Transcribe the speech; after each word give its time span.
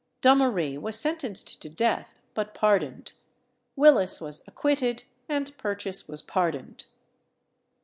Dommaree 0.21 0.79
was 0.79 0.99
sentenced 0.99 1.61
to 1.61 1.69
death, 1.69 2.19
but 2.33 2.55
pardoned; 2.55 3.11
Willis 3.75 4.19
was 4.19 4.41
acquitted; 4.47 5.03
and 5.29 5.55
Purchase 5.59 6.07
was 6.07 6.23
pardoned. 6.23 6.85